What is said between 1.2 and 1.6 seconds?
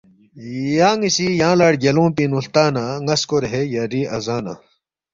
یانگ